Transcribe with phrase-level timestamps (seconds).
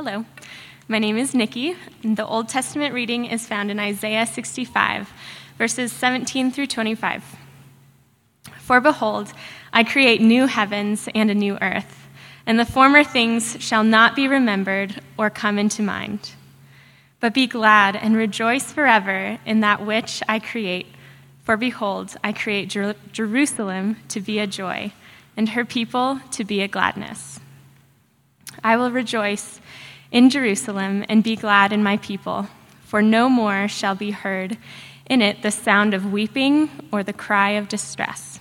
[0.00, 0.24] Hello,
[0.86, 5.12] my name is Nikki, the Old Testament reading is found in Isaiah 65,
[5.58, 7.24] verses 17 through 25.
[8.60, 9.32] For behold,
[9.72, 12.06] I create new heavens and a new earth,
[12.46, 16.30] and the former things shall not be remembered or come into mind.
[17.18, 20.86] But be glad and rejoice forever in that which I create.
[21.42, 24.92] For behold, I create Jer- Jerusalem to be a joy,
[25.36, 27.40] and her people to be a gladness.
[28.62, 29.60] I will rejoice
[30.10, 32.46] in Jerusalem and be glad in my people,
[32.84, 34.56] for no more shall be heard
[35.06, 38.40] in it the sound of weeping or the cry of distress.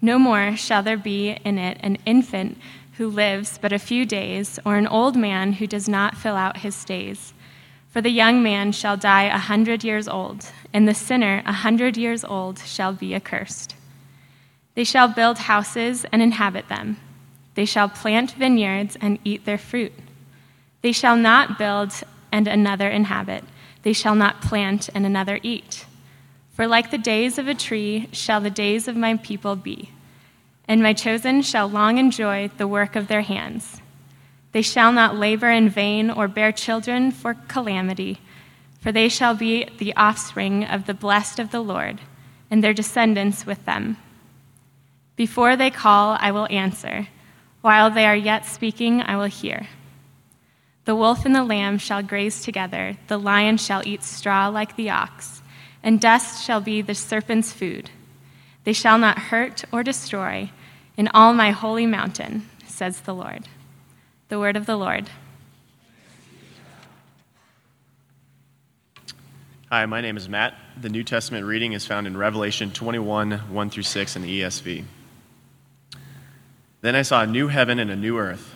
[0.00, 2.58] No more shall there be in it an infant
[2.96, 6.58] who lives but a few days, or an old man who does not fill out
[6.58, 7.34] his days.
[7.90, 11.96] For the young man shall die a hundred years old, and the sinner a hundred
[11.96, 13.74] years old shall be accursed.
[14.74, 16.98] They shall build houses and inhabit them.
[17.54, 19.92] They shall plant vineyards and eat their fruit.
[20.82, 21.92] They shall not build
[22.32, 23.44] and another inhabit.
[23.82, 25.86] They shall not plant and another eat.
[26.52, 29.90] For like the days of a tree shall the days of my people be,
[30.66, 33.80] and my chosen shall long enjoy the work of their hands.
[34.52, 38.20] They shall not labor in vain or bear children for calamity,
[38.80, 42.00] for they shall be the offspring of the blessed of the Lord,
[42.50, 43.98] and their descendants with them.
[45.14, 47.08] Before they call, I will answer.
[47.60, 49.66] While they are yet speaking, I will hear.
[50.86, 54.88] The wolf and the lamb shall graze together, the lion shall eat straw like the
[54.88, 55.42] ox,
[55.82, 57.90] and dust shall be the serpent's food.
[58.62, 60.50] They shall not hurt or destroy
[60.96, 63.48] in all my holy mountain, says the Lord.
[64.28, 65.10] The word of the Lord.
[69.68, 70.54] Hi, my name is Matt.
[70.80, 74.84] The New Testament reading is found in Revelation 21 1 through 6 in the ESV.
[76.80, 78.55] Then I saw a new heaven and a new earth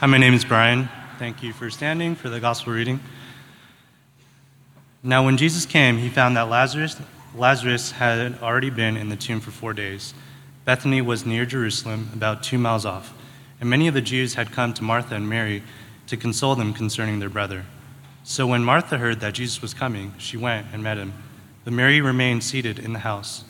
[0.00, 0.90] Hi, my name is Brian.
[1.18, 3.00] Thank you for standing for the gospel reading.
[5.02, 7.00] Now, when Jesus came, he found that Lazarus,
[7.34, 10.12] Lazarus had already been in the tomb for four days.
[10.66, 13.14] Bethany was near Jerusalem, about two miles off,
[13.58, 15.62] and many of the Jews had come to Martha and Mary
[16.08, 17.64] to console them concerning their brother.
[18.22, 21.14] So when Martha heard that Jesus was coming, she went and met him.
[21.64, 23.44] But Mary remained seated in the house.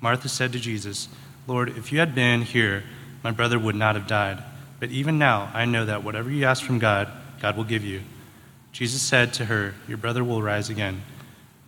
[0.00, 1.08] Martha said to Jesus,
[1.48, 2.84] Lord, if you had been here,
[3.24, 4.44] my brother would not have died.
[4.80, 7.08] But even now, I know that whatever you ask from God,
[7.40, 8.02] God will give you.
[8.72, 11.02] Jesus said to her, Your brother will rise again.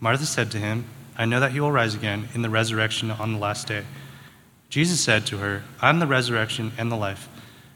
[0.00, 0.84] Martha said to him,
[1.16, 3.84] I know that he will rise again in the resurrection on the last day.
[4.68, 7.28] Jesus said to her, I am the resurrection and the life.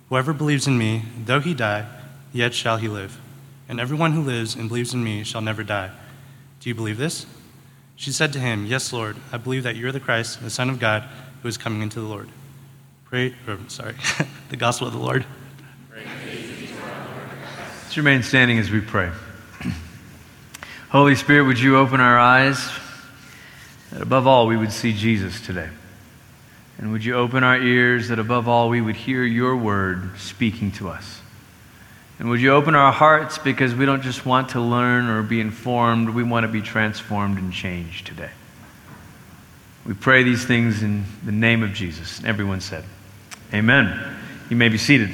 [0.08, 1.86] Whoever believes in me, though he die,
[2.32, 3.20] yet shall he live.
[3.68, 5.90] And everyone who lives and believes in me shall never die.
[6.60, 7.26] Do you believe this?
[7.96, 10.70] She said to him, Yes, Lord, I believe that you are the Christ, the Son
[10.70, 11.04] of God,
[11.42, 12.28] who is coming into the Lord.
[13.14, 13.94] Or, sorry,
[14.48, 15.24] the gospel of the Lord.
[17.84, 19.12] Let's remain standing as we pray.
[20.90, 22.68] Holy Spirit, would you open our eyes
[23.92, 25.68] that above all we would see Jesus today?
[26.78, 30.72] And would you open our ears that above all we would hear your word speaking
[30.72, 31.20] to us?
[32.18, 35.40] And would you open our hearts because we don't just want to learn or be
[35.40, 38.30] informed, we want to be transformed and changed today.
[39.86, 42.24] We pray these things in the name of Jesus.
[42.24, 42.84] Everyone said,
[43.54, 44.18] Amen.
[44.50, 45.10] You may be seated.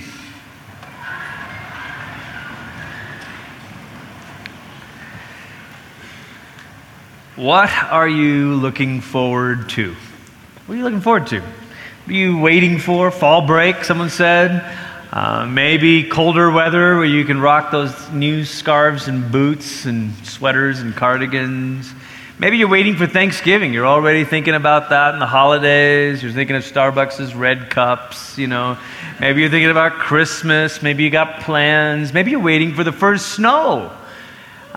[7.37, 9.95] What are you looking forward to?
[10.65, 11.41] What are you looking forward to?
[11.41, 13.11] What are you waiting for?
[13.11, 14.75] Fall break, someone said.
[15.13, 20.81] Uh, maybe colder weather where you can rock those new scarves and boots and sweaters
[20.81, 21.93] and cardigans.
[22.41, 23.75] Maybe you're waiting for Thanksgiving.
[23.75, 26.23] You're already thinking about that and the holidays.
[26.23, 28.79] You're thinking of Starbucks' red cups, you know.
[29.21, 30.81] Maybe you're thinking about Christmas.
[30.81, 32.15] Maybe you got plans.
[32.15, 33.95] Maybe you're waiting for the first snow.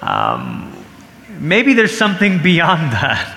[0.02, 0.76] Um,
[1.30, 3.34] maybe there's something beyond that.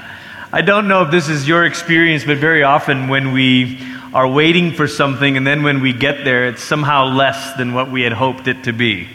[0.52, 3.81] I don't know if this is your experience, but very often when we
[4.12, 7.93] are waiting for something and then when we get there, it's somehow less than what
[7.93, 9.08] we had hoped it to be.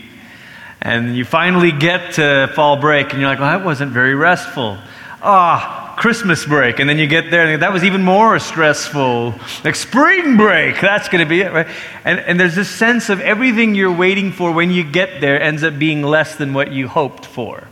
[0.82, 4.78] And you finally get to fall break and you're like, well, that wasn't very restful.
[5.22, 9.36] Ah, Christmas break, and then you get there, and that was even more stressful.
[9.64, 11.68] Like spring break, that's going to be it, right?
[12.04, 15.64] And, and there's this sense of everything you're waiting for when you get there ends
[15.64, 17.68] up being less than what you hoped for.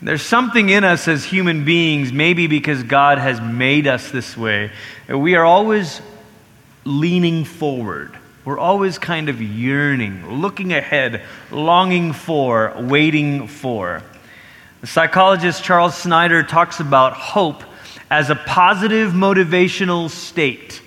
[0.00, 4.70] There's something in us as human beings, maybe because God has made us this way,
[5.08, 6.00] we are always
[6.84, 8.16] leaning forward.
[8.44, 14.04] We're always kind of yearning, looking ahead, longing for, waiting for.
[14.80, 17.64] The psychologist Charles Snyder talks about hope
[18.10, 20.80] as a positive motivational state.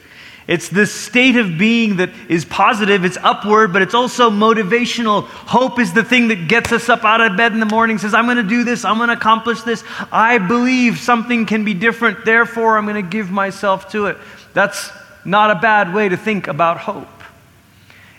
[0.47, 5.25] It's this state of being that is positive, it's upward, but it's also motivational.
[5.25, 8.13] Hope is the thing that gets us up out of bed in the morning, says,
[8.13, 9.83] I'm going to do this, I'm going to accomplish this.
[10.11, 14.17] I believe something can be different, therefore, I'm going to give myself to it.
[14.53, 14.89] That's
[15.25, 17.07] not a bad way to think about hope.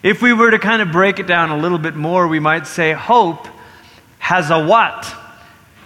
[0.03, 2.67] If we were to kind of break it down a little bit more, we might
[2.67, 3.49] say hope
[4.19, 5.19] has a what?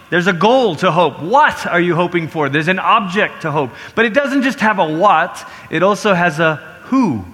[0.08, 1.20] There's a goal to hope.
[1.20, 2.48] What are you hoping for?
[2.48, 3.70] There's an object to hope.
[3.94, 7.24] But it doesn't just have a what, it also has a who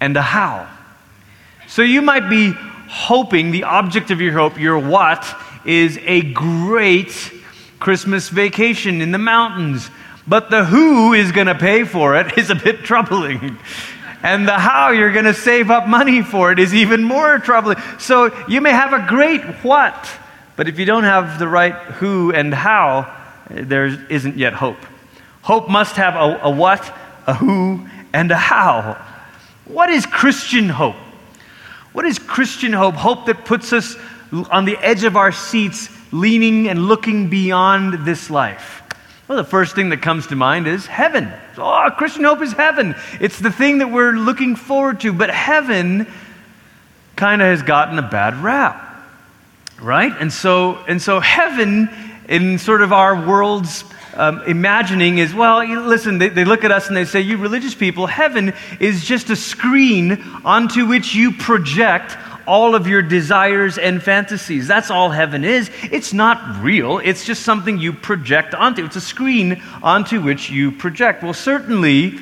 [0.00, 0.68] and a how.
[1.66, 2.52] So you might be
[2.88, 5.26] hoping the object of your hope, your what,
[5.64, 7.32] is a great
[7.80, 9.90] Christmas vacation in the mountains.
[10.28, 13.58] But the who is going to pay for it is a bit troubling.
[14.22, 17.78] And the how you're going to save up money for it is even more troubling.
[17.98, 20.08] So you may have a great what
[20.56, 23.14] but if you don't have the right who and how,
[23.50, 24.78] there isn't yet hope.
[25.42, 26.92] Hope must have a, a what,
[27.26, 28.94] a who, and a how.
[29.66, 30.96] What is Christian hope?
[31.92, 32.94] What is Christian hope?
[32.94, 33.96] Hope that puts us
[34.50, 38.82] on the edge of our seats, leaning and looking beyond this life.
[39.28, 41.32] Well, the first thing that comes to mind is heaven.
[41.58, 42.94] Oh, Christian hope is heaven.
[43.20, 45.12] It's the thing that we're looking forward to.
[45.12, 46.06] But heaven
[47.16, 48.86] kind of has gotten a bad rap
[49.80, 50.12] right?
[50.18, 51.88] And so, and so heaven,
[52.28, 53.84] in sort of our world's
[54.14, 57.74] um, imagining, is well, listen, they, they look at us and they say, You religious
[57.74, 64.02] people, heaven is just a screen onto which you project all of your desires and
[64.02, 64.68] fantasies.
[64.68, 65.70] That's all heaven is.
[65.90, 68.84] It's not real, it's just something you project onto.
[68.84, 71.22] It's a screen onto which you project.
[71.22, 72.18] Well, certainly,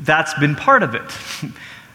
[0.00, 1.02] that's been part of it.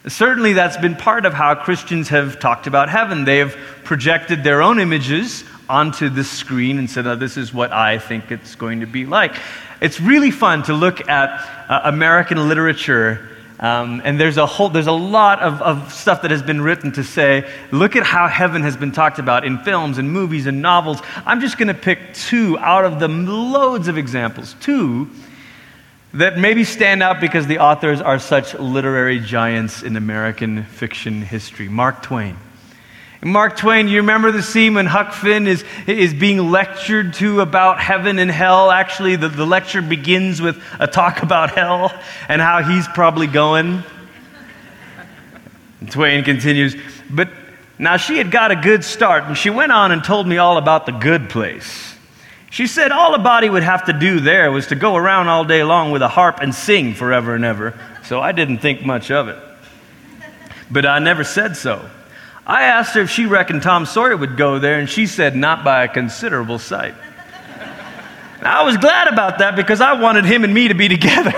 [0.08, 3.24] Certainly, that's been part of how Christians have talked about heaven.
[3.24, 7.72] They have projected their own images onto the screen and said, oh, This is what
[7.72, 9.36] I think it's going to be like.
[9.80, 11.30] It's really fun to look at
[11.70, 13.30] uh, American literature.
[13.60, 16.92] Um, and there's a whole, there's a lot of, of stuff that has been written
[16.94, 20.64] to say, look at how heaven has been talked about in films and movies and
[20.64, 21.00] novels.
[21.28, 24.56] I'm just going to pick two out of the loads of examples.
[24.62, 25.12] Two
[26.14, 31.70] that maybe stand out because the authors are such literary giants in American fiction history.
[31.70, 32.38] Mark Twain.
[33.24, 37.80] Mark Twain, you remember the scene when Huck Finn is, is being lectured to about
[37.80, 38.72] heaven and hell?
[38.72, 41.94] Actually, the, the lecture begins with a talk about hell
[42.28, 43.84] and how he's probably going.
[45.82, 46.76] And Twain continues,
[47.12, 47.30] but
[47.78, 50.58] now she had got a good start, and she went on and told me all
[50.58, 51.91] about the good place.
[52.52, 55.46] She said all a body would have to do there was to go around all
[55.46, 57.80] day long with a harp and sing forever and ever.
[58.04, 59.40] So I didn't think much of it.
[60.70, 61.90] But I never said so.
[62.46, 65.64] I asked her if she reckoned Tom Sawyer would go there, and she said not
[65.64, 66.94] by a considerable sight.
[68.42, 71.32] I was glad about that because I wanted him and me to be together.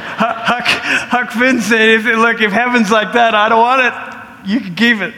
[0.00, 4.48] Huck, Huck Finn said, if, Look, if heaven's like that, I don't want it.
[4.50, 5.12] You can keep it.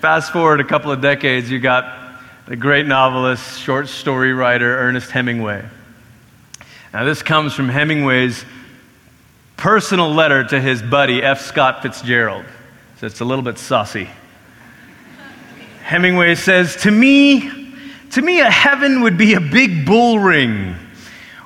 [0.00, 2.03] Fast forward a couple of decades, you got
[2.46, 5.64] the great novelist, short story writer Ernest Hemingway.
[6.92, 8.44] Now, this comes from Hemingway's
[9.56, 11.40] personal letter to his buddy, F.
[11.40, 12.44] Scott Fitzgerald.
[12.98, 14.10] So it's a little bit saucy.
[15.84, 17.50] Hemingway says, To me,
[18.10, 20.76] to me, a heaven would be a big bull ring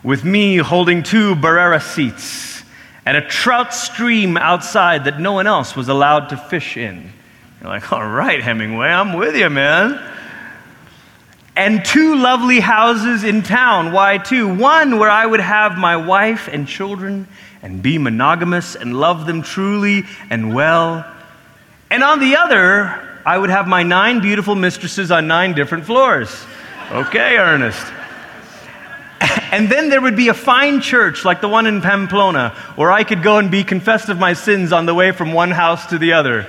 [0.02, 2.64] with me holding two Barrera seats
[3.06, 7.12] and a trout stream outside that no one else was allowed to fish in.
[7.60, 10.16] You're like, all right, Hemingway, I'm with you, man
[11.58, 13.90] and two lovely houses in town.
[13.90, 14.54] Why two?
[14.54, 17.26] One where I would have my wife and children
[17.62, 21.04] and be monogamous and love them truly and well.
[21.90, 26.30] And on the other, I would have my nine beautiful mistresses on nine different floors.
[26.92, 27.84] Okay, Ernest.
[29.50, 33.02] And then there would be a fine church like the one in Pamplona where I
[33.02, 35.96] could go and be confessed of my sins on the way from one house to
[35.96, 36.46] the other.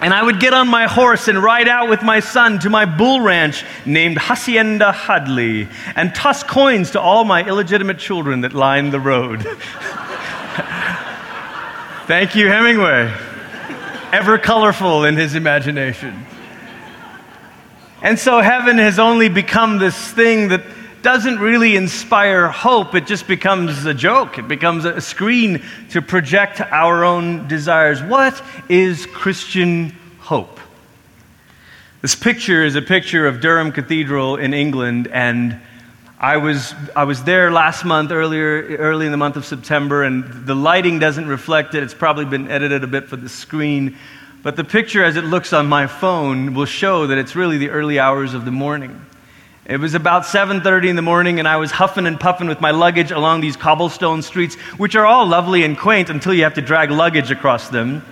[0.00, 2.84] And I would get on my horse and ride out with my son to my
[2.84, 8.92] bull ranch named Hacienda Hadley and toss coins to all my illegitimate children that lined
[8.92, 9.42] the road.
[12.06, 13.12] Thank you, Hemingway.
[14.12, 16.26] Ever colorful in his imagination.
[18.02, 20.62] And so heaven has only become this thing that
[21.02, 22.94] doesn't really inspire hope.
[22.94, 24.38] It just becomes a joke.
[24.38, 28.02] It becomes a screen to project our own desires.
[28.02, 30.58] What is Christian hope?
[32.02, 35.60] This picture is a picture of Durham Cathedral in England, and
[36.18, 40.24] I was, I was there last month, earlier, early in the month of September, and
[40.46, 41.82] the lighting doesn't reflect it.
[41.82, 43.96] It's probably been edited a bit for the screen.
[44.42, 47.70] But the picture as it looks on my phone will show that it's really the
[47.70, 49.04] early hours of the morning.
[49.68, 52.70] It was about 7:30 in the morning and I was huffing and puffing with my
[52.70, 56.62] luggage along these cobblestone streets, which are all lovely and quaint until you have to
[56.62, 58.04] drag luggage across them.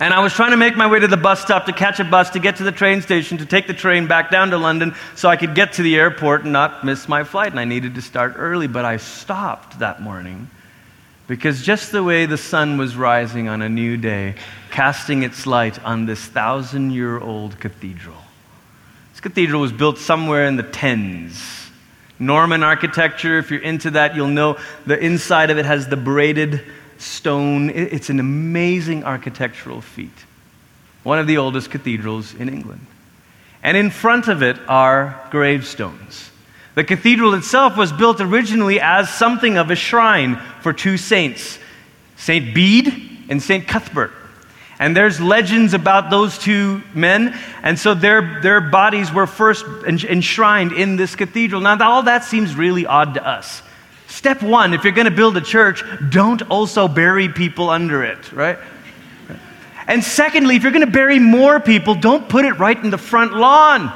[0.00, 2.04] And I was trying to make my way to the bus stop to catch a
[2.04, 4.96] bus to get to the train station to take the train back down to London
[5.14, 7.52] so I could get to the airport and not miss my flight.
[7.52, 10.50] And I needed to start early, but I stopped that morning
[11.28, 14.34] because just the way the sun was rising on a new day,
[14.72, 18.24] casting its light on this thousand year old cathedral.
[19.18, 21.42] This cathedral was built somewhere in the tens.
[22.20, 26.62] Norman architecture, if you're into that, you'll know the inside of it has the braided
[26.98, 27.68] stone.
[27.68, 30.12] It's an amazing architectural feat.
[31.02, 32.86] One of the oldest cathedrals in England.
[33.60, 36.30] And in front of it are gravestones.
[36.76, 41.58] The cathedral itself was built originally as something of a shrine for two saints,
[42.18, 42.54] St.
[42.54, 43.66] Bede and St.
[43.66, 44.12] Cuthbert.
[44.80, 47.36] And there's legends about those two men.
[47.62, 51.60] And so their, their bodies were first enshrined in this cathedral.
[51.60, 53.62] Now, all that seems really odd to us.
[54.06, 58.32] Step one, if you're going to build a church, don't also bury people under it,
[58.32, 58.58] right?
[59.86, 62.98] And secondly, if you're going to bury more people, don't put it right in the
[62.98, 63.92] front lawn.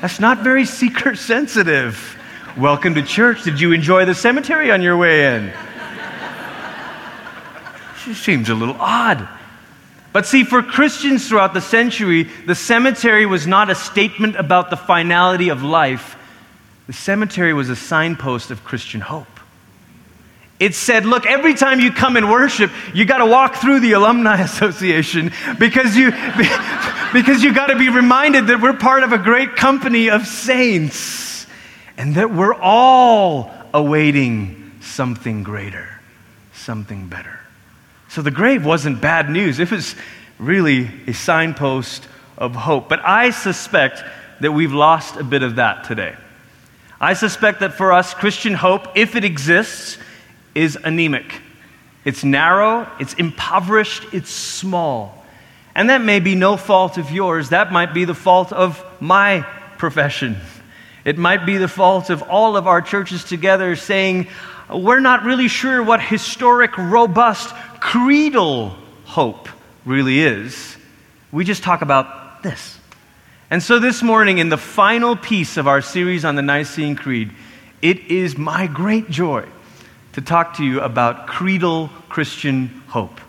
[0.00, 2.16] That's not very seeker sensitive.
[2.56, 3.44] Welcome to church.
[3.44, 5.52] Did you enjoy the cemetery on your way in?
[8.04, 9.28] She seems a little odd.
[10.12, 14.76] But see, for Christians throughout the century, the cemetery was not a statement about the
[14.76, 16.16] finality of life.
[16.86, 19.26] The cemetery was a signpost of Christian hope.
[20.58, 23.92] It said, look, every time you come and worship, you got to walk through the
[23.92, 26.10] Alumni Association because you,
[27.12, 31.46] because you got to be reminded that we're part of a great company of saints
[31.96, 36.00] and that we're all awaiting something greater,
[36.54, 37.37] something better.
[38.08, 39.94] So the grave wasn't bad news, it was
[40.38, 42.88] really a signpost of hope.
[42.88, 44.02] But I suspect
[44.40, 46.14] that we've lost a bit of that today.
[47.00, 49.98] I suspect that for us, Christian hope, if it exists,
[50.54, 51.40] is anemic.
[52.04, 55.24] It's narrow, it's impoverished, it's small.
[55.74, 57.50] And that may be no fault of yours.
[57.50, 59.46] That might be the fault of my
[59.76, 60.36] profession.
[61.04, 64.26] It might be the fault of all of our churches together saying,
[64.72, 69.48] we're not really sure what historic, robust, creedal hope
[69.84, 70.76] really is.
[71.32, 72.78] We just talk about this.
[73.50, 77.30] And so this morning, in the final piece of our series on the Nicene Creed,
[77.80, 79.46] it is my great joy
[80.12, 83.20] to talk to you about creedal Christian hope.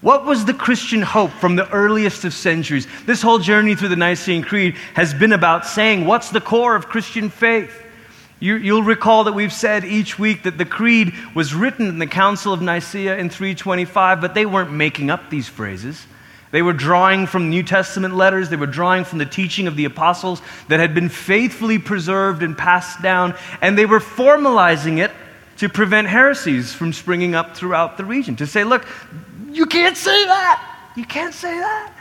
[0.00, 2.86] What was the Christian hope from the earliest of centuries?
[3.06, 6.88] This whole journey through the Nicene Creed has been about saying, what's the core of
[6.88, 7.83] Christian faith?
[8.44, 12.06] You, will recall that we've said each week that the Creed was written in the
[12.06, 16.06] Council of Nicaea in 325, but they weren't making up these phrases.
[16.50, 19.86] They were drawing from New Testament letters, they were drawing from the teaching of the
[19.86, 25.10] apostles that had been faithfully preserved and passed down, and they were formalizing it
[25.56, 28.36] to prevent heresies from springing up throughout the region.
[28.36, 28.86] To say, look,
[29.52, 30.92] you can't say that.
[30.98, 31.93] You can't say that.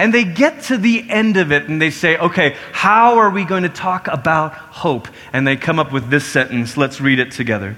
[0.00, 3.44] And they get to the end of it and they say, okay, how are we
[3.44, 5.08] going to talk about hope?
[5.30, 6.78] And they come up with this sentence.
[6.78, 7.76] Let's read it together.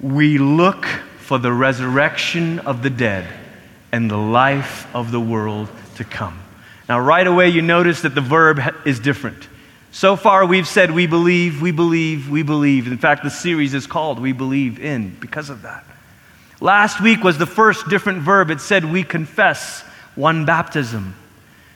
[0.00, 3.24] We look for the resurrection of the dead
[3.92, 6.40] and the life of the world to come.
[6.88, 9.46] Now, right away, you notice that the verb is different.
[9.92, 12.88] So far, we've said we believe, we believe, we believe.
[12.88, 15.84] In fact, the series is called We Believe in because of that.
[16.60, 18.50] Last week was the first different verb.
[18.50, 19.84] It said we confess
[20.16, 21.14] one baptism.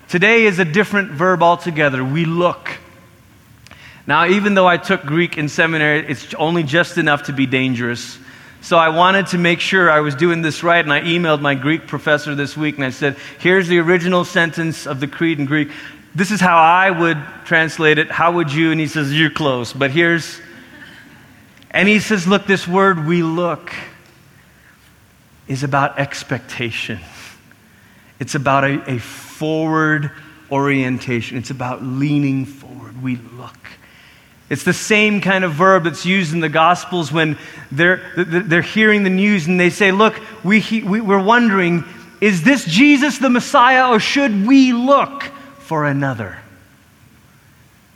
[0.09, 2.05] Today is a different verb altogether.
[2.05, 2.71] We look.
[4.07, 8.19] Now, even though I took Greek in seminary, it's only just enough to be dangerous.
[8.63, 11.55] So I wanted to make sure I was doing this right, and I emailed my
[11.55, 15.47] Greek professor this week and I said, Here's the original sentence of the creed in
[15.47, 15.71] Greek
[16.15, 18.11] this is how I would translate it.
[18.11, 18.73] How would you?
[18.73, 19.73] And he says, You're close.
[19.73, 20.41] But here's,
[21.71, 23.73] and he says, Look, this word we look
[25.47, 26.99] is about expectation.
[28.21, 30.13] It's about a, a forward
[30.53, 31.39] orientation.
[31.39, 33.03] It's about leaning forward.
[33.03, 33.57] We look.
[34.51, 37.39] It's the same kind of verb that's used in the Gospels when
[37.71, 41.85] they're, they're hearing the news and they say, Look, we, we, we're wondering,
[42.21, 45.23] is this Jesus the Messiah or should we look
[45.61, 46.39] for another?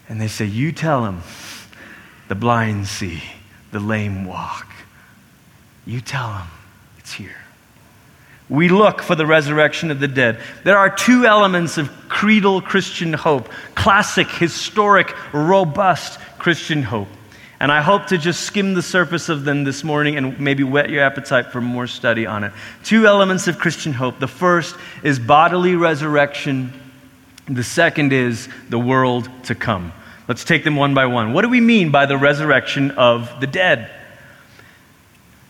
[0.08, 1.22] And they say, You tell him,
[2.28, 3.22] the blind see,
[3.72, 4.68] the lame walk.
[5.84, 6.46] You tell him,
[6.98, 7.43] it's here.
[8.48, 10.38] We look for the resurrection of the dead.
[10.64, 17.08] There are two elements of creedal Christian hope classic, historic, robust Christian hope.
[17.60, 20.90] And I hope to just skim the surface of them this morning and maybe whet
[20.90, 22.52] your appetite for more study on it.
[22.82, 24.18] Two elements of Christian hope.
[24.18, 26.72] The first is bodily resurrection,
[27.48, 29.92] the second is the world to come.
[30.28, 31.32] Let's take them one by one.
[31.32, 33.90] What do we mean by the resurrection of the dead?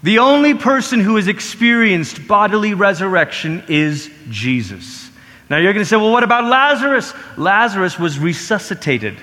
[0.05, 5.11] The only person who has experienced bodily resurrection is Jesus.
[5.49, 7.15] Now you're going to say, well, what about Lazarus?
[7.39, 9.17] Lazarus was resuscitated.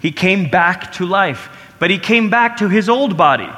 [0.00, 3.48] He came back to life, but he came back to his old body.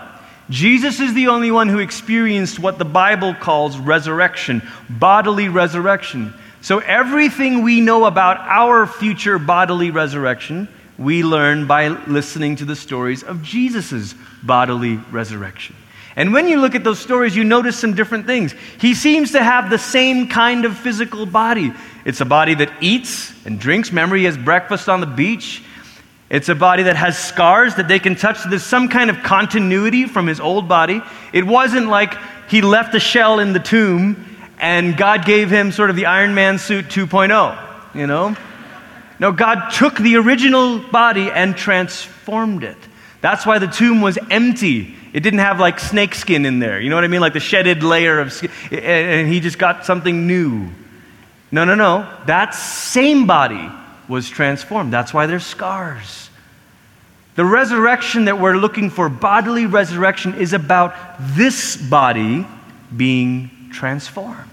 [0.50, 6.34] Jesus is the only one who experienced what the Bible calls resurrection, bodily resurrection.
[6.60, 10.68] So everything we know about our future bodily resurrection,
[10.98, 15.74] we learn by listening to the stories of Jesus' bodily resurrection.
[16.16, 18.54] And when you look at those stories, you notice some different things.
[18.80, 21.72] He seems to have the same kind of physical body.
[22.06, 23.90] It's a body that eats and drinks.
[23.90, 25.62] Remember, he has breakfast on the beach.
[26.30, 28.38] It's a body that has scars that they can touch.
[28.48, 31.02] There's some kind of continuity from his old body.
[31.32, 32.16] It wasn't like
[32.48, 34.24] he left a shell in the tomb
[34.58, 38.36] and God gave him sort of the Iron Man suit 2.0, you know?
[39.18, 42.76] No, God took the original body and transformed it.
[43.20, 44.94] That's why the tomb was empty.
[45.16, 46.78] It didn't have like snake skin in there.
[46.78, 47.22] You know what I mean?
[47.22, 48.50] Like the shedded layer of skin.
[48.70, 50.68] And he just got something new.
[51.50, 52.06] No, no, no.
[52.26, 53.70] That same body
[54.08, 54.92] was transformed.
[54.92, 56.28] That's why there's scars.
[57.34, 62.46] The resurrection that we're looking for, bodily resurrection, is about this body
[62.94, 64.50] being transformed.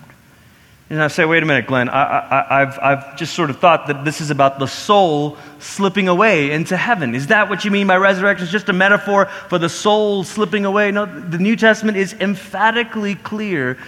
[0.93, 4.05] And I say, wait a minute, Glenn, I, have I've just sort of thought that
[4.05, 7.15] this is about the soul slipping away into heaven.
[7.15, 8.43] Is that what you mean by resurrection?
[8.43, 10.91] It's just a metaphor for the soul slipping away?
[10.91, 13.79] No, the New Testament is emphatically clear.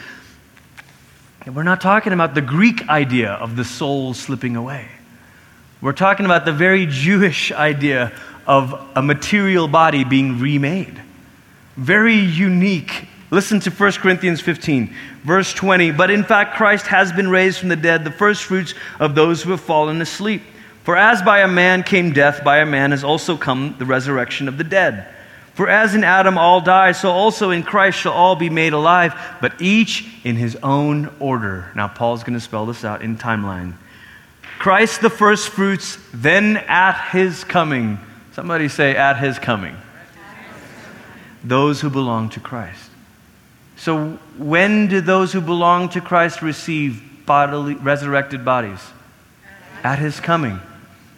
[1.46, 4.88] We're not talking about the Greek idea of the soul slipping away.
[5.82, 8.13] We're talking about the very Jewish idea
[8.48, 11.00] of a material body being remade.
[11.78, 15.91] Very unique Listen to 1 Corinthians 15, verse 20.
[15.91, 19.52] But in fact, Christ has been raised from the dead, the firstfruits of those who
[19.52, 20.41] have fallen asleep.
[20.86, 24.48] For as by a man came death, by a man has also come the resurrection
[24.48, 25.13] of the dead.
[25.54, 29.13] For as in Adam all die, so also in Christ shall all be made alive,
[29.41, 31.69] but each in his own order.
[31.76, 33.74] Now, Paul's going to spell this out in timeline.
[34.60, 38.00] Christ the firstfruits, then at his coming.
[38.32, 39.76] Somebody say, at his coming.
[41.43, 42.85] Those who belong to Christ.
[43.86, 48.80] So, when do those who belong to Christ receive bodily, resurrected bodies?
[49.84, 50.60] At his coming.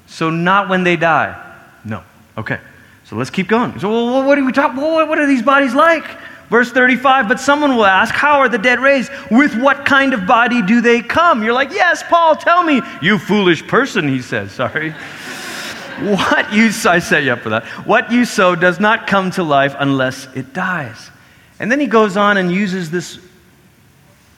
[0.08, 1.42] So, not when they die.
[1.86, 2.04] No.
[2.38, 2.60] Okay.
[3.06, 3.80] So, let's keep going.
[3.80, 6.04] So, well, what are we talking What are these bodies like?
[6.50, 9.14] Verse 35, but someone will ask, How are the dead raised?
[9.32, 11.46] With what kind of body do they come?
[11.46, 12.82] You're like, Yes, Paul, tell me.
[13.02, 14.52] You foolish person, he says.
[14.52, 14.92] Sorry.
[16.02, 17.64] what you, I set you up for that.
[17.88, 21.12] What you sow does not come to life unless it dies.
[21.60, 23.20] And then he goes on and uses this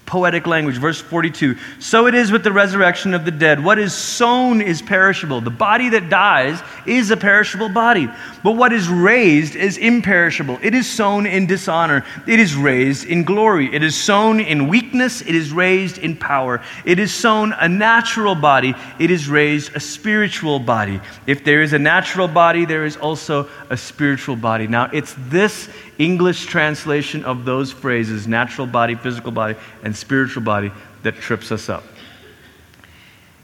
[0.10, 0.77] poetic language.
[0.77, 3.63] Verse 42 So it is with the resurrection of the dead.
[3.63, 5.39] What is sown is perishable.
[5.39, 8.10] The body that dies is a perishable body.
[8.43, 10.58] But what is raised is imperishable.
[10.63, 12.03] It is sown in dishonor.
[12.27, 13.73] It is raised in glory.
[13.73, 15.21] It is sown in weakness.
[15.21, 16.62] It is raised in power.
[16.86, 18.73] It is sown a natural body.
[18.97, 20.99] It is raised a spiritual body.
[21.27, 24.65] If there is a natural body, there is also a spiritual body.
[24.65, 30.71] Now, it's this English translation of those phrases, natural body, physical body, and spiritual body,
[31.03, 31.83] that trips us up.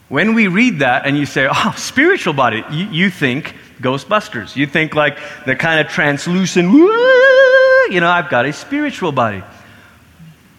[0.08, 4.56] When we read that and you say, oh, spiritual body, you, you think Ghostbusters.
[4.56, 9.44] You think like the kind of translucent, you know, I've got a spiritual body.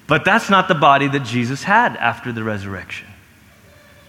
[0.07, 3.09] But that's not the body that Jesus had after the resurrection.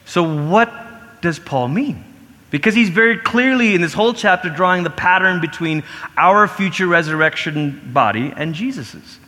[0.06, 2.04] So, what does Paul mean?
[2.50, 5.84] Because he's very clearly in this whole chapter drawing the pattern between
[6.16, 9.20] our future resurrection body and Jesus's.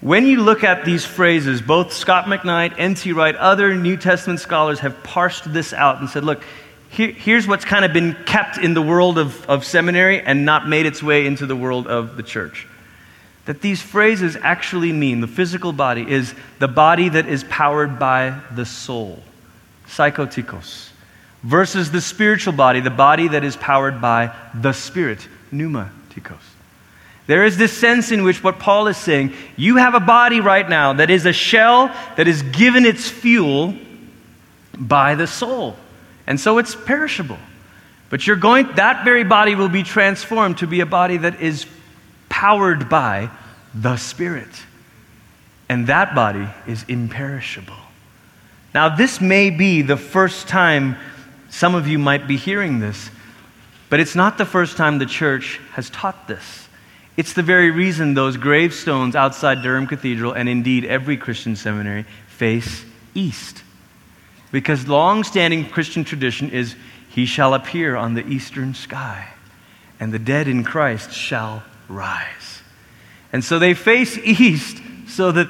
[0.00, 3.12] When you look at these phrases, both Scot McKnight, N.T.
[3.12, 6.44] Wright, other New Testament scholars have parsed this out and said, look,
[6.90, 10.68] here, here's what's kind of been kept in the world of, of seminary and not
[10.68, 12.66] made its way into the world of the church.
[13.46, 18.40] That these phrases actually mean the physical body is the body that is powered by
[18.54, 19.22] the soul,
[19.86, 20.90] psychotikos,
[21.44, 26.40] versus the spiritual body, the body that is powered by the spirit, pneumatikos.
[27.26, 30.68] There is this sense in which what Paul is saying, you have a body right
[30.68, 33.74] now that is a shell that is given its fuel
[34.76, 35.76] by the soul.
[36.26, 37.38] And so it's perishable.
[38.10, 41.66] But you're going that very body will be transformed to be a body that is
[42.28, 43.30] powered by
[43.74, 44.48] the spirit.
[45.68, 47.74] And that body is imperishable.
[48.74, 50.96] Now this may be the first time
[51.54, 53.10] some of you might be hearing this,
[53.88, 56.68] but it's not the first time the church has taught this.
[57.16, 62.84] It's the very reason those gravestones outside Durham Cathedral, and indeed every Christian seminary, face
[63.14, 63.62] east.
[64.50, 66.74] Because long standing Christian tradition is,
[67.10, 69.28] He shall appear on the eastern sky,
[70.00, 72.62] and the dead in Christ shall rise.
[73.32, 75.48] And so they face east so that,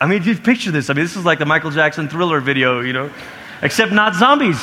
[0.00, 0.88] I mean, just picture this.
[0.88, 3.10] I mean, this is like the Michael Jackson thriller video, you know,
[3.60, 4.58] except not zombies.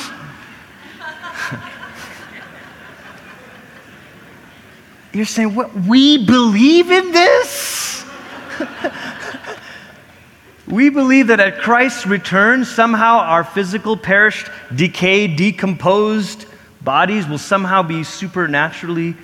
[5.12, 5.74] You're saying, what?
[5.74, 8.04] We believe in this?
[10.68, 16.46] we believe that at Christ's return, somehow our physical, perished, decayed, decomposed
[16.80, 19.16] bodies will somehow be supernaturally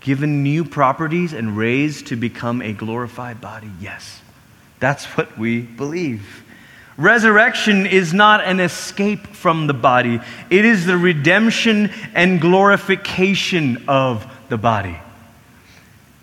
[0.00, 3.70] given new properties and raised to become a glorified body.
[3.80, 4.22] Yes,
[4.78, 6.44] that's what we believe.
[6.96, 14.26] Resurrection is not an escape from the body, it is the redemption and glorification of
[14.48, 14.98] the body.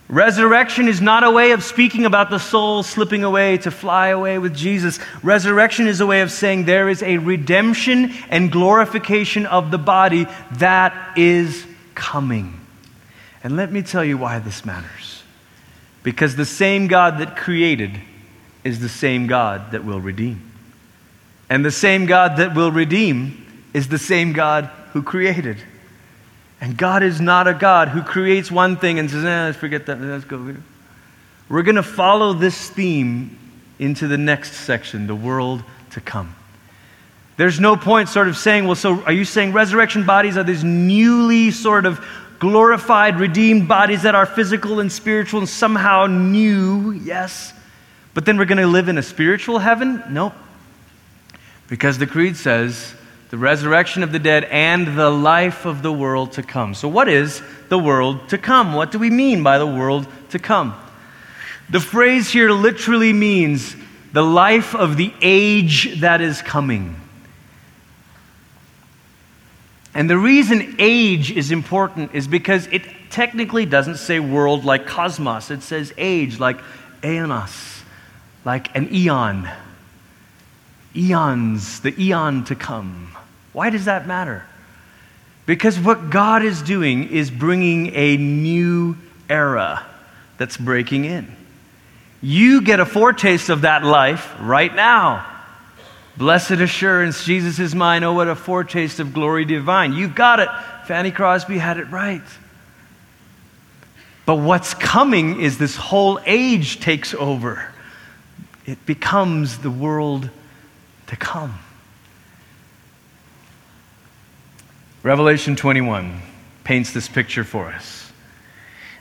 [0.09, 4.37] Resurrection is not a way of speaking about the soul slipping away to fly away
[4.37, 4.99] with Jesus.
[5.23, 10.27] Resurrection is a way of saying there is a redemption and glorification of the body
[10.53, 12.59] that is coming.
[13.43, 15.23] And let me tell you why this matters.
[16.03, 17.99] Because the same God that created
[18.63, 20.51] is the same God that will redeem.
[21.49, 25.57] And the same God that will redeem is the same God who created.
[26.63, 29.85] And God is not a God who creates one thing and says, eh, let's forget
[29.87, 30.45] that, let's go.
[30.45, 30.63] Here.
[31.49, 33.37] We're going to follow this theme
[33.79, 36.33] into the next section, the world to come.
[37.35, 40.63] There's no point sort of saying, well, so are you saying resurrection bodies are these
[40.63, 41.99] newly sort of
[42.39, 46.91] glorified, redeemed bodies that are physical and spiritual and somehow new?
[46.91, 47.53] Yes.
[48.13, 50.01] But then we're going to live in a spiritual heaven?
[50.09, 50.33] Nope.
[51.67, 52.93] Because the Creed says,
[53.33, 56.75] the resurrection of the dead, and the life of the world to come.
[56.75, 58.73] So, what is the world to come?
[58.73, 60.75] What do we mean by the world to come?
[61.67, 63.75] The phrase here literally means
[64.11, 66.95] the life of the age that is coming.
[69.95, 75.49] And the reason age is important is because it technically doesn't say world like cosmos,
[75.49, 76.59] it says age like
[77.01, 77.81] aeonos,
[78.45, 79.49] like an eon.
[80.95, 83.12] Eons, the eon to come.
[83.53, 84.43] Why does that matter?
[85.45, 88.97] Because what God is doing is bringing a new
[89.29, 89.85] era
[90.37, 91.33] that's breaking in.
[92.21, 95.29] You get a foretaste of that life right now.
[96.15, 98.03] Blessed assurance, Jesus is mine.
[98.03, 99.93] Oh, what a foretaste of glory divine.
[99.93, 100.49] You've got it.
[100.87, 102.21] Fanny Crosby had it right.
[104.25, 107.67] But what's coming is this whole age takes over.
[108.65, 110.29] It becomes the world
[111.07, 111.59] to come.
[115.03, 116.21] Revelation 21
[116.63, 118.09] paints this picture for us.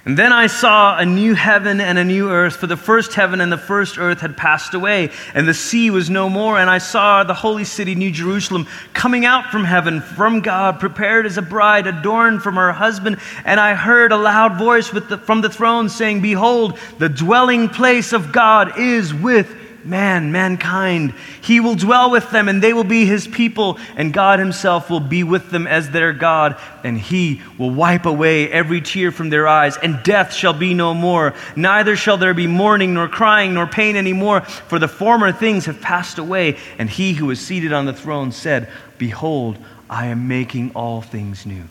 [0.04, 3.40] And then I saw a new heaven and a new earth, for the first heaven
[3.40, 6.58] and the first earth had passed away, and the sea was no more.
[6.58, 11.24] And I saw the holy city, New Jerusalem, coming out from heaven, from God, prepared
[11.24, 13.18] as a bride, adorned from her husband.
[13.44, 18.12] And I heard a loud voice the, from the throne saying, Behold, the dwelling place
[18.12, 21.14] of God is with man, mankind.
[21.40, 25.00] He will dwell with them, and they will be his people, and God himself will
[25.00, 29.48] be with them as their God, and he will wipe away every tear from their
[29.48, 31.34] eyes, and death shall be no more.
[31.56, 35.66] Neither shall there be mourning, nor crying, nor pain any more, for the former things
[35.66, 36.56] have passed away.
[36.78, 39.58] And he who was seated on the throne said, Behold,
[39.90, 41.64] I am making all things new.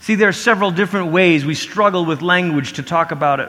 [0.00, 3.48] See, there are several different ways we struggle with language to talk about it.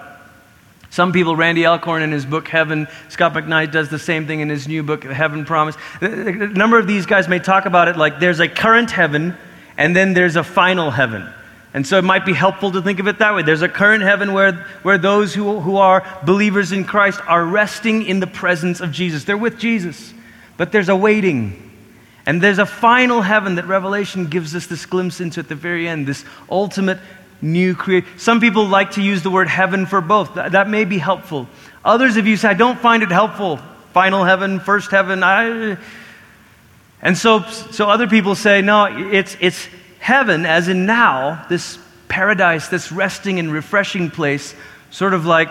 [0.95, 4.47] Some people, Randy Alcorn in his book Heaven, Scot McKnight does the same thing in
[4.47, 5.75] his new book, Heaven Promise.
[5.99, 9.35] A number of these guys may talk about it like there's a current heaven
[9.77, 11.29] and then there's a final heaven.
[11.73, 13.43] And so it might be helpful to think of it that way.
[13.43, 14.53] There's a current heaven where,
[14.83, 19.25] where those who, who are believers in Christ are resting in the presence of Jesus.
[19.25, 20.13] They're with Jesus,
[20.55, 21.73] but there's a waiting.
[22.25, 25.89] And there's a final heaven that Revelation gives us this glimpse into at the very
[25.89, 26.99] end, this ultimate
[27.41, 28.07] new creation.
[28.17, 30.35] Some people like to use the word heaven for both.
[30.35, 31.47] That, may be helpful.
[31.83, 33.57] Others of you say, I don't find it helpful.
[33.93, 35.23] Final heaven, first heaven.
[35.23, 35.77] I...
[37.01, 39.67] And so, so other people say, no, it's, it's
[39.99, 44.55] heaven, as in now, this paradise, this resting and refreshing place,
[44.89, 45.49] sort of like,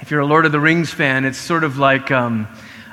[0.00, 2.46] if you're a Lord of the Rings fan, it's sort of like um,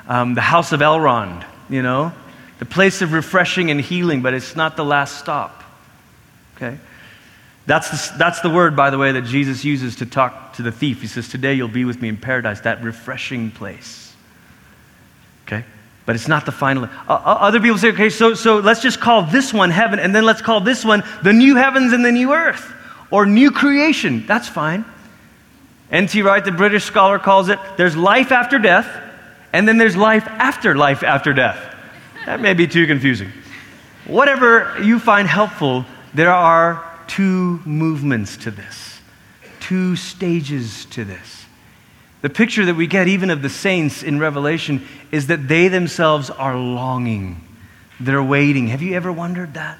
[0.08, 2.12] um, the House of Elrond, you know?
[2.58, 5.62] The place of refreshing and healing, but it's not the last stop.
[6.56, 6.78] Okay?
[7.66, 10.72] That's the, that's the word, by the way, that Jesus uses to talk to the
[10.72, 11.00] thief.
[11.00, 14.14] He says, Today you'll be with me in paradise, that refreshing place.
[15.46, 15.64] Okay?
[16.06, 16.84] But it's not the final.
[16.84, 20.14] Uh, uh, other people say, okay, so, so let's just call this one heaven, and
[20.14, 22.70] then let's call this one the new heavens and the new earth,
[23.10, 24.26] or new creation.
[24.26, 24.84] That's fine.
[25.90, 26.20] N.T.
[26.22, 28.88] Wright, the British scholar, calls it there's life after death,
[29.52, 31.74] and then there's life after life after death.
[32.26, 33.30] That may be too confusing.
[34.06, 39.00] Whatever you find helpful, there are two movements to this,
[39.60, 41.44] two stages to this.
[42.22, 46.30] The picture that we get even of the saints in Revelation is that they themselves
[46.30, 47.46] are longing.
[48.00, 48.68] They're waiting.
[48.68, 49.78] Have you ever wondered that?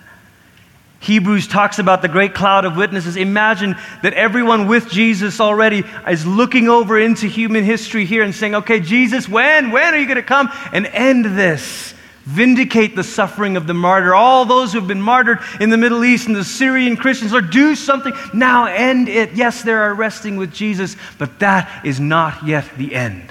[1.01, 3.17] Hebrews talks about the great cloud of witnesses.
[3.17, 8.55] Imagine that everyone with Jesus already is looking over into human history here and saying,
[8.55, 9.71] Okay, Jesus, when?
[9.71, 11.95] When are you going to come and end this?
[12.25, 14.15] Vindicate the suffering of the martyr.
[14.15, 17.51] All those who have been martyred in the Middle East and the Syrian Christians, Lord,
[17.51, 18.15] do something.
[18.33, 19.33] Now end it.
[19.35, 23.31] Yes, they are resting with Jesus, but that is not yet the end.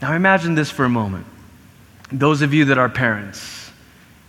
[0.00, 1.26] Now imagine this for a moment.
[2.12, 3.70] Those of you that are parents,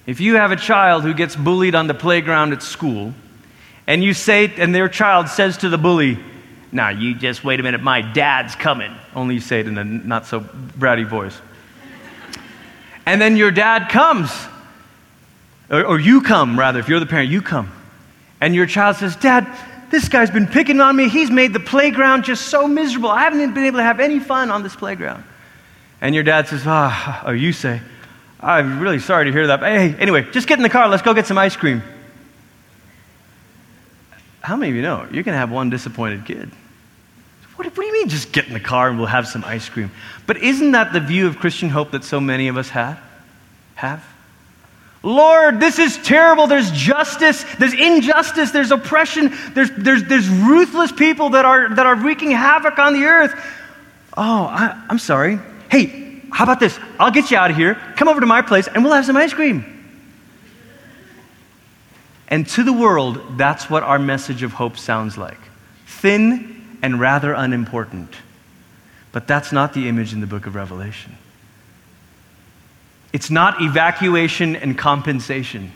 [0.07, 3.13] if you have a child who gets bullied on the playground at school,
[3.85, 6.17] and you say, and their child says to the bully,
[6.71, 8.93] Now, you just wait a minute, my dad's coming.
[9.15, 11.39] Only you say it in a not so bratty voice.
[13.09, 14.31] And then your dad comes,
[15.71, 17.71] or, or you come, rather, if you're the parent, you come.
[18.39, 19.47] And your child says, Dad,
[19.89, 21.09] this guy's been picking on me.
[21.09, 23.09] He's made the playground just so miserable.
[23.09, 25.23] I haven't been able to have any fun on this playground.
[26.01, 27.81] And your dad says, Ah, oh, you say,
[28.39, 29.59] I'm really sorry to hear that.
[29.59, 30.87] But hey, anyway, just get in the car.
[30.87, 31.81] Let's go get some ice cream.
[34.41, 36.51] How many of you know you're going to have one disappointed kid?
[37.59, 39.67] What, what, do you mean, just get in the car and we'll have some ice
[39.67, 39.91] cream?
[40.25, 42.97] But isn't that the view of Christian hope that so many of us have?
[43.75, 44.01] Have?
[45.03, 46.47] Lord, this is terrible.
[46.47, 51.95] There's justice, there's injustice, there's oppression, there's, there's, there's ruthless people that are, that are
[51.95, 53.33] wreaking havoc on the earth.
[54.15, 55.37] Oh, I, I'm sorry.
[55.69, 56.79] Hey, how about this?
[56.97, 57.75] I'll get you out of here.
[57.97, 59.65] Come over to my place and we'll have some ice cream.
[62.29, 65.39] And to the world, that's what our message of hope sounds like
[65.85, 68.13] thin and rather unimportant.
[69.11, 71.17] But that's not the image in the book of Revelation.
[73.11, 75.71] It's not evacuation and compensation.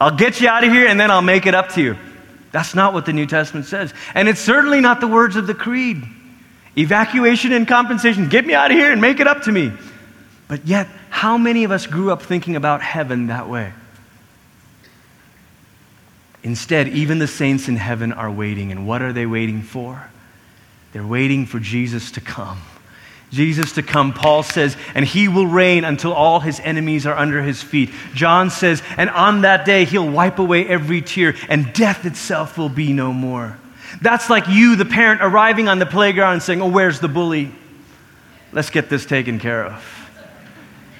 [0.00, 1.96] I'll get you out of here and then I'll make it up to you.
[2.52, 3.92] That's not what the New Testament says.
[4.14, 6.02] And it's certainly not the words of the creed.
[6.76, 8.28] Evacuation and compensation.
[8.28, 9.72] Get me out of here and make it up to me.
[10.48, 13.72] But yet, how many of us grew up thinking about heaven that way?
[16.42, 18.70] Instead, even the saints in heaven are waiting.
[18.70, 20.08] And what are they waiting for?
[20.96, 22.58] They're waiting for Jesus to come.
[23.30, 27.42] Jesus to come, Paul says, and he will reign until all his enemies are under
[27.42, 27.90] his feet.
[28.14, 32.70] John says, and on that day he'll wipe away every tear, and death itself will
[32.70, 33.58] be no more.
[34.00, 37.52] That's like you, the parent, arriving on the playground and saying, Oh, where's the bully?
[38.54, 39.84] Let's get this taken care of.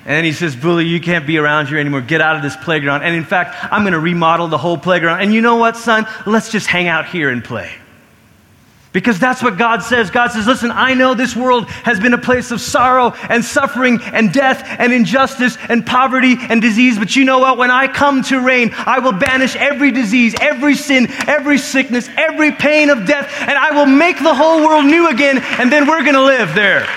[0.05, 2.03] And he says, Bully, you can't be around here anymore.
[2.03, 3.03] Get out of this playground.
[3.03, 5.23] And in fact, I'm going to remodel the whole playground.
[5.23, 6.07] And you know what, son?
[6.27, 7.73] Let's just hang out here and play.
[8.97, 10.11] Because that's what God says.
[10.11, 14.01] God says, Listen, I know this world has been a place of sorrow and suffering
[14.03, 16.99] and death and injustice and poverty and disease.
[16.99, 17.59] But you know what?
[17.59, 22.53] When I come to reign, I will banish every disease, every sin, every sickness, every
[22.53, 25.41] pain of death, and I will make the whole world new again.
[25.59, 26.89] And then we're going to live there.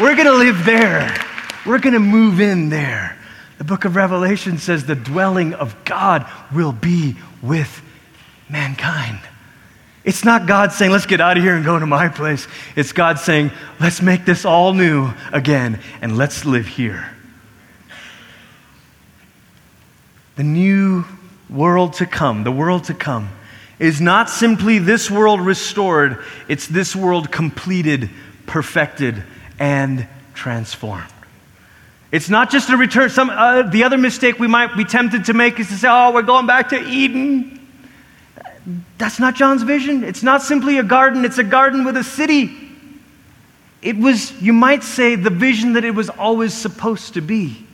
[0.00, 1.12] We're going to live there.
[1.66, 3.18] We're going to move in there.
[3.58, 7.82] The book of Revelation says the dwelling of God will be with
[8.48, 9.18] mankind.
[10.04, 12.46] It's not God saying, let's get out of here and go to my place.
[12.76, 17.10] It's God saying, let's make this all new again and let's live here.
[20.36, 21.04] The new
[21.50, 23.28] world to come, the world to come,
[23.78, 28.10] is not simply this world restored, it's this world completed,
[28.46, 29.22] perfected,
[29.58, 31.12] and transformed.
[32.10, 33.10] It's not just a return.
[33.10, 36.12] Some, uh, the other mistake we might be tempted to make is to say, oh,
[36.12, 37.57] we're going back to Eden.
[38.98, 40.04] That's not John's vision.
[40.04, 42.54] It's not simply a garden, it's a garden with a city.
[43.80, 47.64] It was, you might say, the vision that it was always supposed to be.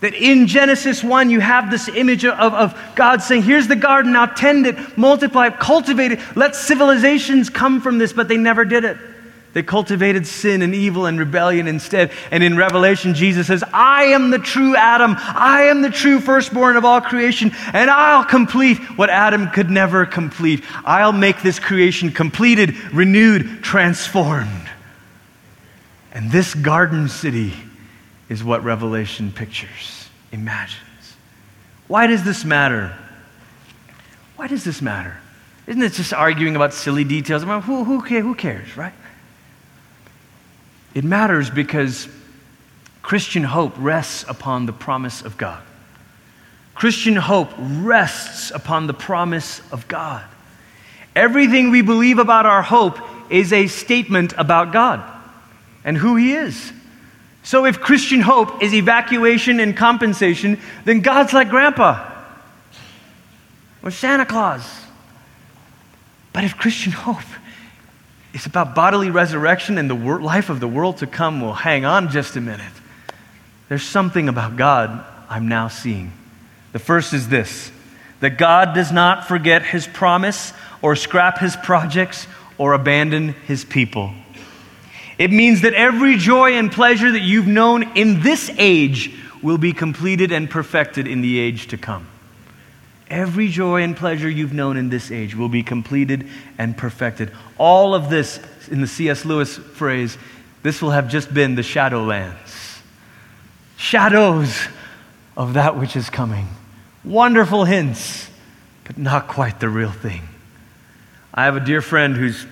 [0.00, 4.12] That in Genesis 1, you have this image of, of God saying, Here's the garden,
[4.12, 8.64] now tend it, multiply it, cultivate it, let civilizations come from this, but they never
[8.64, 8.96] did it.
[9.56, 12.12] They cultivated sin and evil and rebellion instead.
[12.30, 15.14] And in Revelation, Jesus says, I am the true Adam.
[15.16, 20.04] I am the true firstborn of all creation, and I'll complete what Adam could never
[20.04, 20.62] complete.
[20.84, 24.68] I'll make this creation completed, renewed, transformed.
[26.12, 27.54] And this garden city
[28.28, 30.76] is what Revelation pictures, imagines.
[31.88, 32.94] Why does this matter?
[34.36, 35.16] Why does this matter?
[35.66, 37.42] Isn't it just arguing about silly details?
[37.42, 38.92] I mean, who, who, who cares, right?
[40.96, 42.08] It matters because
[43.02, 45.62] Christian hope rests upon the promise of God.
[46.74, 50.24] Christian hope rests upon the promise of God.
[51.14, 52.98] Everything we believe about our hope
[53.30, 55.04] is a statement about God
[55.84, 56.72] and who He is.
[57.42, 62.10] So if Christian hope is evacuation and compensation, then God's like grandpa
[63.82, 64.66] or Santa Claus.
[66.32, 67.20] But if Christian hope
[68.36, 71.40] it's about bodily resurrection and the life of the world to come.
[71.40, 72.70] Well, hang on just a minute.
[73.70, 76.12] There's something about God I'm now seeing.
[76.72, 77.72] The first is this
[78.20, 82.26] that God does not forget his promise or scrap his projects
[82.58, 84.12] or abandon his people.
[85.16, 89.72] It means that every joy and pleasure that you've known in this age will be
[89.72, 92.06] completed and perfected in the age to come.
[93.08, 97.30] Every joy and pleasure you've known in this age will be completed and perfected.
[97.56, 99.24] All of this, in the C.S.
[99.24, 100.18] Lewis phrase,
[100.62, 102.80] this will have just been the shadowlands.
[103.76, 104.66] Shadows
[105.36, 106.48] of that which is coming.
[107.04, 108.28] Wonderful hints,
[108.84, 110.22] but not quite the real thing.
[111.32, 112.46] I have a dear friend who's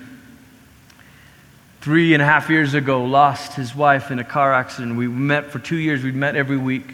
[1.81, 4.95] three and a half years ago lost his wife in a car accident.
[4.95, 6.85] We met for two years, we met every week.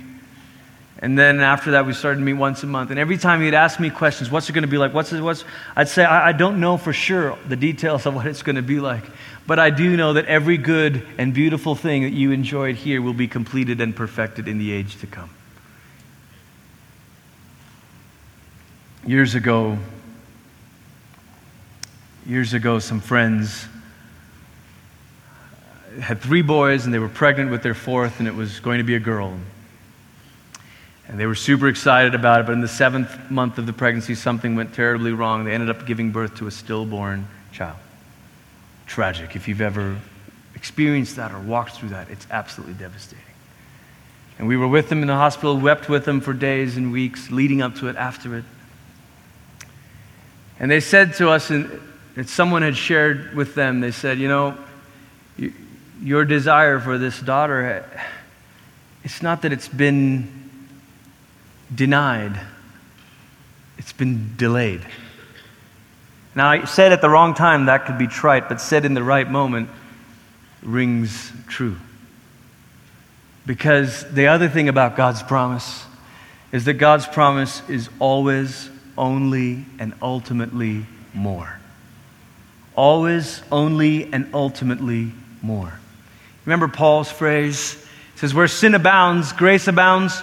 [1.02, 2.92] And then after that, we started to meet once a month.
[2.92, 4.94] And every time he'd ask me questions, what's it going to be like?
[4.94, 5.44] What's it, what's,
[5.76, 8.62] I'd say, I, I don't know for sure the details of what it's going to
[8.62, 9.04] be like.
[9.48, 13.16] But I do know that every good and beautiful thing that you enjoyed here will
[13.16, 15.32] be completed and perfected in the age to come.
[19.04, 19.80] Years ago,
[22.28, 23.66] years ago, some friends
[26.00, 28.84] had three boys and they were pregnant with their fourth, and it was going to
[28.84, 29.36] be a girl.
[31.08, 34.16] And they were super excited about it, but in the seventh month of the pregnancy,
[34.16, 35.44] something went terribly wrong.
[35.44, 37.78] They ended up giving birth to a stillborn child.
[38.86, 39.36] Tragic.
[39.36, 39.98] If you've ever
[40.56, 43.26] experienced that or walked through that, it's absolutely devastating.
[44.38, 47.30] And we were with them in the hospital, wept with them for days and weeks
[47.30, 48.46] leading up to it, after it.
[50.60, 51.80] And they said to us, and
[52.26, 54.58] someone had shared with them, they said, You know,
[56.02, 58.02] your desire for this daughter, eh,
[59.04, 60.41] it's not that it's been
[61.74, 62.40] denied,
[63.78, 64.82] it's been delayed.
[66.36, 69.04] Now, I said at the wrong time, that could be trite, but said in the
[69.04, 69.70] right moment
[70.64, 71.76] rings true.
[73.46, 75.86] Because the other thing about God's promise
[76.52, 81.60] is that God's promise is always, only, and ultimately more.
[82.76, 85.74] Always, only, and ultimately more.
[86.46, 87.76] Remember Paul's phrase?
[88.16, 90.22] It says, Where sin abounds, grace abounds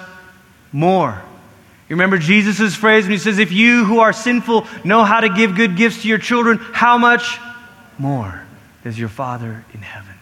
[0.73, 1.23] more.
[1.89, 5.31] You remember Jesus' phrase when he says, If you who are sinful know how to
[5.31, 7.39] give good gifts to your children, how much
[7.99, 8.45] more
[8.85, 10.13] does your Father in heaven?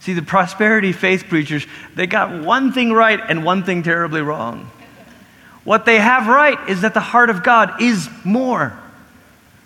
[0.00, 4.70] See, the prosperity faith preachers, they got one thing right and one thing terribly wrong.
[5.64, 8.78] What they have right is that the heart of God is more.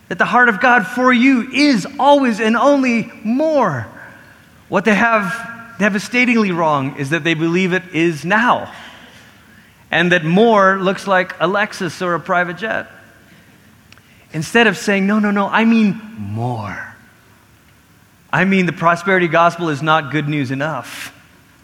[0.09, 3.89] That the heart of God for you is always and only more.
[4.69, 8.73] What they have devastatingly wrong is that they believe it is now
[9.91, 12.89] and that more looks like a Lexus or a private jet.
[14.33, 16.95] Instead of saying, no, no, no, I mean more.
[18.33, 21.13] I mean, the prosperity gospel is not good news enough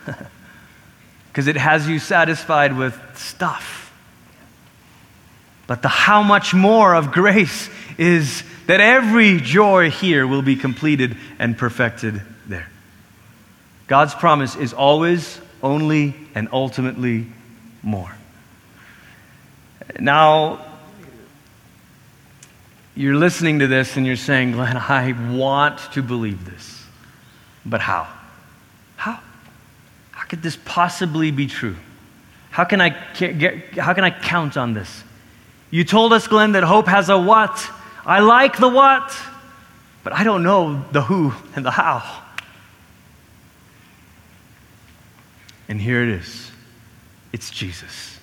[1.28, 3.92] because it has you satisfied with stuff.
[5.68, 11.16] But the how much more of grace is that every joy here will be completed
[11.38, 12.68] and perfected there.
[13.86, 17.26] God's promise is always, only, and ultimately
[17.82, 18.12] more.
[20.00, 20.64] Now,
[22.94, 26.84] you're listening to this and you're saying, Glenn, I want to believe this.
[27.64, 28.08] But how?
[28.96, 29.20] How?
[30.12, 31.76] How could this possibly be true?
[32.50, 35.04] How can I, get, how can I count on this?
[35.70, 37.70] You told us, Glenn, that hope has a what?
[38.04, 39.14] I like the what,
[40.04, 42.22] but I don't know the who and the how.
[45.68, 46.50] And here it is
[47.32, 48.15] it's Jesus.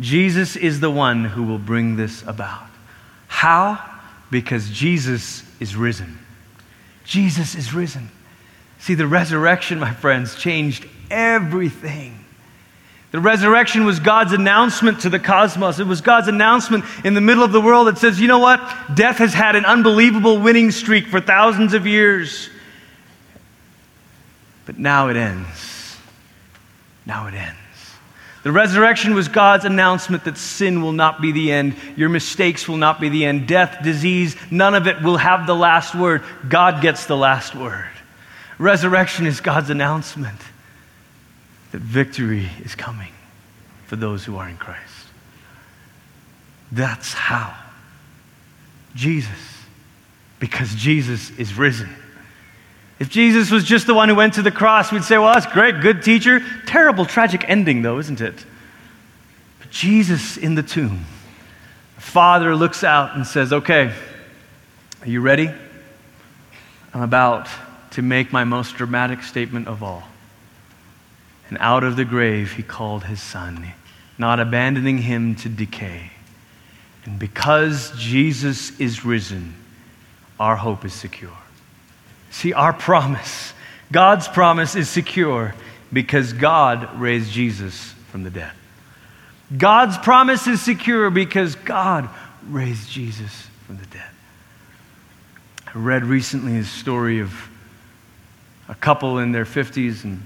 [0.00, 2.64] Jesus is the one who will bring this about.
[3.28, 3.82] How?
[4.30, 6.18] Because Jesus is risen.
[7.04, 8.10] Jesus is risen.
[8.78, 12.24] See, the resurrection, my friends, changed everything.
[13.12, 15.78] The resurrection was God's announcement to the cosmos.
[15.78, 18.60] It was God's announcement in the middle of the world that says, you know what?
[18.94, 22.50] Death has had an unbelievable winning streak for thousands of years.
[24.66, 25.96] But now it ends.
[27.06, 27.58] Now it ends.
[28.44, 31.76] The resurrection was God's announcement that sin will not be the end.
[31.96, 33.48] Your mistakes will not be the end.
[33.48, 36.22] Death, disease, none of it will have the last word.
[36.46, 37.88] God gets the last word.
[38.58, 40.38] Resurrection is God's announcement
[41.72, 43.12] that victory is coming
[43.86, 45.06] for those who are in Christ.
[46.70, 47.54] That's how.
[48.94, 49.30] Jesus.
[50.38, 51.88] Because Jesus is risen.
[52.98, 55.46] If Jesus was just the one who went to the cross, we'd say, well, that's
[55.46, 56.40] great, good teacher.
[56.66, 58.34] Terrible, tragic ending, though, isn't it?
[59.58, 61.04] But Jesus in the tomb.
[61.96, 63.92] The Father looks out and says, okay,
[65.02, 65.50] are you ready?
[66.92, 67.48] I'm about
[67.92, 70.04] to make my most dramatic statement of all.
[71.48, 73.72] And out of the grave he called his son,
[74.16, 76.12] not abandoning him to decay.
[77.04, 79.54] And because Jesus is risen,
[80.38, 81.36] our hope is secure.
[82.34, 83.54] See, our promise,
[83.92, 85.54] God's promise is secure
[85.92, 88.50] because God raised Jesus from the dead.
[89.56, 92.08] God's promise is secure because God
[92.48, 94.10] raised Jesus from the dead.
[95.68, 97.32] I read recently a story of
[98.68, 100.20] a couple in their 50s and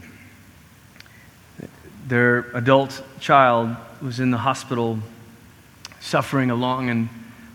[2.07, 4.99] their adult child was in the hospital
[6.01, 7.11] suffering a long and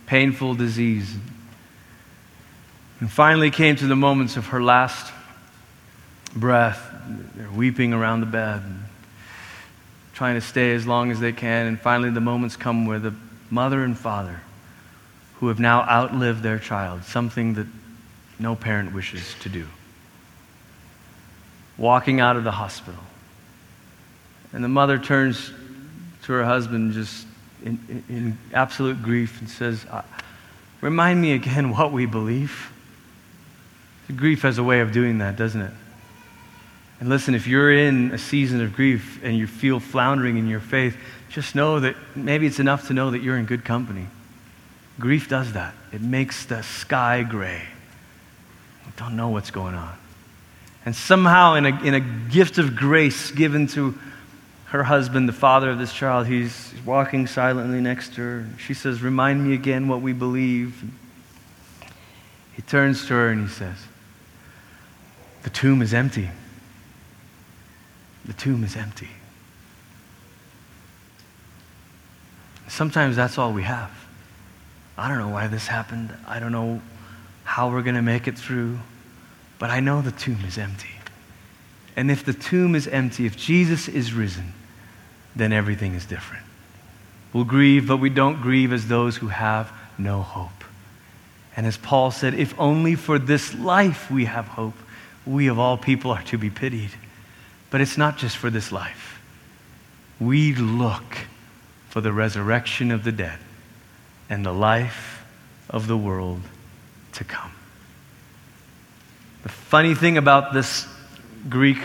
[0.06, 1.16] painful disease.
[3.04, 5.12] And finally came to the moments of her last
[6.34, 6.90] breath.
[7.36, 8.64] They're weeping around the bed,
[10.14, 11.68] trying to stay as long as they can.
[11.68, 13.14] And finally, the moments come where the
[13.50, 14.40] mother and father,
[15.42, 17.68] who have now outlived their child, something that
[18.40, 19.68] no parent wishes to do,
[21.78, 23.04] walking out of the hospital
[24.54, 25.52] and the mother turns
[26.22, 27.28] to her husband just
[27.66, 30.04] in, in, in absolute grief and says, uh,
[30.80, 32.70] Remind me again what we believe.
[34.16, 35.72] Grief has a way of doing that, doesn't it?
[37.00, 40.60] And listen, if you're in a season of grief and you feel floundering in your
[40.60, 40.96] faith,
[41.30, 44.08] just know that maybe it's enough to know that you're in good company.
[45.00, 47.62] Grief does that, it makes the sky gray.
[48.86, 49.98] We don't know what's going on.
[50.86, 53.98] And somehow, in a, in a gift of grace given to
[54.66, 58.48] her husband, the father of this child, he's walking silently next to her.
[58.58, 60.84] She says, Remind me again what we believe.
[62.54, 63.78] He turns to her and he says,
[65.44, 66.30] The tomb is empty.
[68.26, 69.10] The tomb is empty.
[72.68, 73.92] Sometimes that's all we have.
[74.98, 76.16] I don't know why this happened.
[76.28, 76.82] I don't know
[77.44, 78.80] how we're going to make it through,
[79.60, 80.90] but I know the tomb is empty.
[81.96, 84.54] And if the tomb is empty, if Jesus is risen,
[85.36, 86.44] then everything is different.
[87.34, 90.64] We'll grieve, but we don't grieve as those who have no hope.
[91.56, 94.76] And as Paul said, if only for this life we have hope,
[95.26, 96.92] we of all people are to be pitied.
[97.70, 99.20] But it's not just for this life.
[100.20, 101.18] We look
[101.90, 103.40] for the resurrection of the dead
[104.30, 105.26] and the life
[105.70, 106.42] of the world
[107.14, 107.52] to come.
[109.44, 110.88] The funny thing about this
[111.50, 111.80] Greek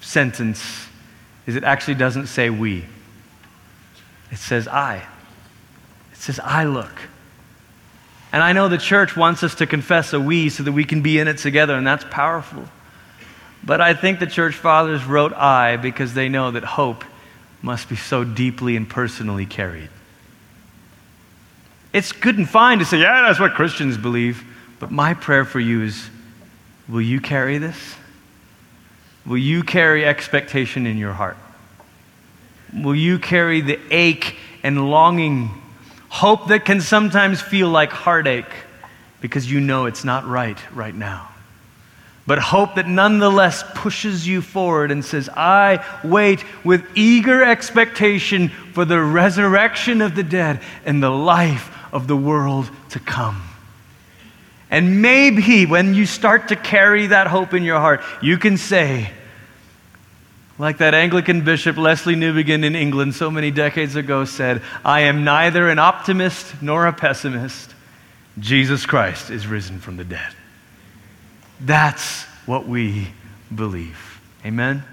[0.00, 0.86] sentence
[1.46, 2.84] is it actually doesn't say we,
[4.30, 4.96] it says I.
[6.12, 6.92] It says I look.
[8.32, 11.02] And I know the church wants us to confess a we so that we can
[11.02, 12.64] be in it together, and that's powerful.
[13.64, 17.04] But I think the church fathers wrote I because they know that hope
[17.62, 19.90] must be so deeply and personally carried.
[21.92, 24.44] It's good and fine to say, yeah, that's what Christians believe.
[24.78, 26.08] But my prayer for you is
[26.88, 27.96] will you carry this?
[29.26, 31.36] Will you carry expectation in your heart?
[32.72, 35.50] Will you carry the ache and longing,
[36.10, 38.52] hope that can sometimes feel like heartache
[39.22, 41.28] because you know it's not right right now?
[42.26, 48.84] But hope that nonetheless pushes you forward and says, I wait with eager expectation for
[48.84, 53.42] the resurrection of the dead and the life of the world to come.
[54.70, 59.10] And maybe when you start to carry that hope in your heart, you can say,
[60.60, 65.24] like that Anglican bishop Lesslie Newbigin in England so many decades ago said, I am
[65.24, 67.74] neither an optimist nor a pessimist.
[68.38, 70.34] Jesus Christ is risen from the dead.
[71.60, 73.08] That's what we
[73.54, 74.20] believe.
[74.44, 74.84] Amen?